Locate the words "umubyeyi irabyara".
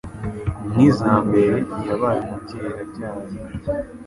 2.21-3.25